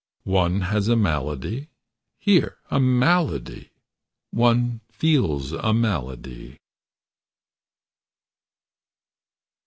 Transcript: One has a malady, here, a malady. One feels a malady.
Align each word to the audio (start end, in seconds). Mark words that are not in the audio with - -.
One 0.23 0.61
has 0.61 0.87
a 0.87 0.95
malady, 0.95 1.69
here, 2.17 2.57
a 2.71 2.79
malady. 2.79 3.69
One 4.31 4.81
feels 4.89 5.51
a 5.51 5.73
malady. 5.75 6.57